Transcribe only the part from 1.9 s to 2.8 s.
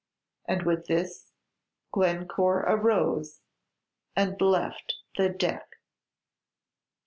Glencore